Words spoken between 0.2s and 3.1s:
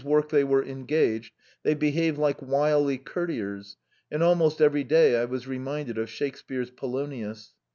the customers they behaved like sly